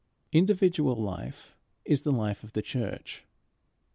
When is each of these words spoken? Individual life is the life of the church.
Individual 0.33 0.95
life 0.95 1.53
is 1.85 2.01
the 2.01 2.11
life 2.11 2.43
of 2.43 2.53
the 2.53 2.63
church. 2.63 3.23